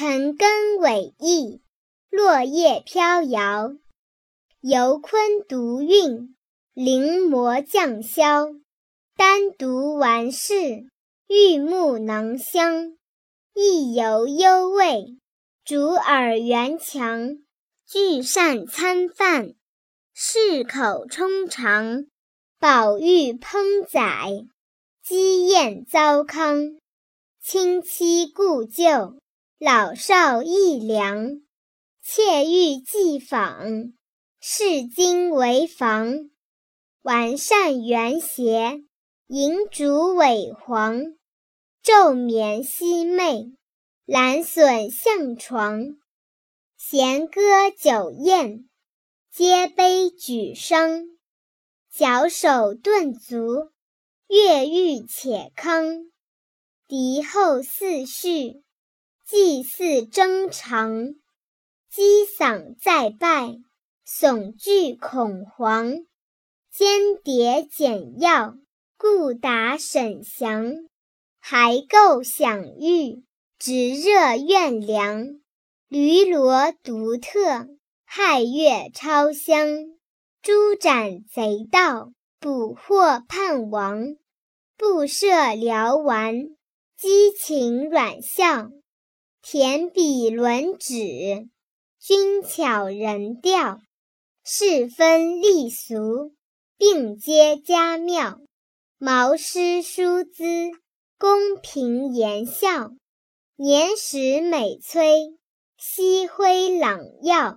[0.00, 0.48] 晨耕
[0.78, 1.60] 伟意，
[2.08, 3.72] 落叶飘摇。
[4.60, 6.36] 游昆独韵，
[6.72, 8.60] 临摹降霄。
[9.16, 10.86] 单独完事，
[11.26, 12.96] 玉木囊香。
[13.54, 15.16] 意犹幽味，
[15.64, 17.38] 主耳圆强。
[17.84, 19.54] 聚善餐饭，
[20.14, 22.06] 适口充肠。
[22.60, 24.46] 宝玉烹宰，
[25.02, 26.78] 鸡宴糟糠。
[27.42, 29.18] 亲戚故旧，
[29.60, 31.40] 老少益良。
[32.00, 33.92] 妾欲寄访，
[34.38, 36.30] 视今为房。
[37.02, 38.84] 完善圆斜，
[39.26, 41.02] 银烛尾黄。
[41.82, 43.56] 昼眠夕寐，
[44.04, 45.96] 懒笋向床。
[46.76, 47.40] 弦歌
[47.76, 48.68] 酒宴，
[49.32, 51.04] 皆杯举觞。
[51.92, 53.72] 矫首顿足，
[54.28, 56.12] 越欲且康。
[56.86, 58.62] 敌后四序，
[59.30, 61.14] 祭祀征长。
[61.90, 63.58] 击嗓再拜，
[64.06, 66.06] 悚惧恐惶。
[66.72, 68.54] 间谍简要，
[68.96, 70.72] 故答沈祥。
[71.38, 73.22] 还构享誉，
[73.58, 75.26] 直热怨凉。
[75.88, 77.68] 驴骡独特，
[78.06, 79.68] 亥月超香。
[80.40, 84.16] 诛斩贼盗，捕获叛王。
[84.78, 86.34] 布设辽丸。
[86.96, 88.70] 激情软笑，
[89.50, 91.48] 填笔轮指，
[91.98, 93.80] 均巧人调，
[94.44, 96.34] 世分丽俗，
[96.76, 98.42] 并皆佳妙。
[98.98, 100.44] 毛诗书姿，
[101.18, 102.90] 公平言笑，
[103.56, 105.38] 年时美催，
[105.78, 107.56] 夕辉朗耀。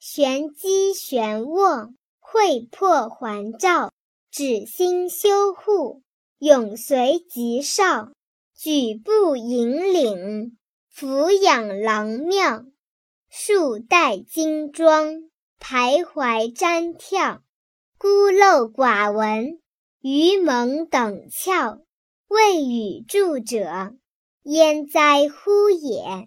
[0.00, 3.92] 玄机玄卧，会破环照，
[4.32, 6.02] 指心修护，
[6.38, 8.10] 永随吉少。
[8.56, 10.58] 举步引领，
[11.00, 12.64] 俯仰郎庙；
[13.30, 15.28] 束带金装，
[15.60, 17.38] 徘徊瞻眺。
[17.96, 19.60] 孤陋寡闻，
[20.00, 21.82] 愚蒙等窍。
[22.26, 23.94] 未与著者，
[24.42, 26.26] 焉哉乎也！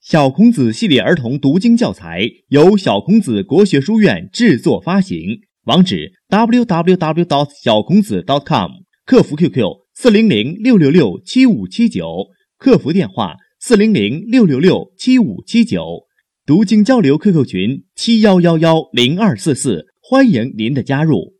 [0.00, 7.50] 小孔子系列儿童读经教材由小孔子国学书院制作发行，网址：www.
[7.62, 8.70] 小孔子 .com，
[9.04, 9.62] 客服 QQ。
[9.92, 16.06] 四零零六六六七五七九，客服电话四零零六六六七五七九，
[16.46, 21.34] 读经交流 QQ 群七幺幺幺零二四四，欢迎您的加入。